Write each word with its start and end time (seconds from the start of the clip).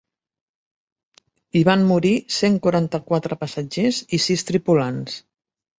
Hi 1.59 1.63
van 1.69 1.85
morir 1.91 2.15
cent 2.39 2.59
quaranta-quatre 2.65 3.39
passatgers 3.45 4.05
i 4.19 4.23
sis 4.29 4.51
tripulants. 4.51 5.25